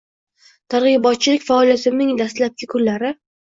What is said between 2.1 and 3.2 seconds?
dastlabki kunlari.